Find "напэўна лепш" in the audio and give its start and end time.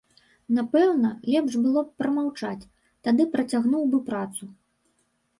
0.59-1.57